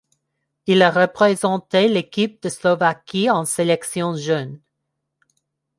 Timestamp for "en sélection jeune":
3.29-4.59